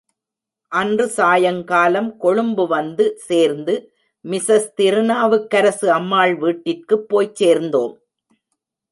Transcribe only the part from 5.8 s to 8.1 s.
அம்மாள் வீட்டிற்குப் போய்ச் சேர்ந்தோம்.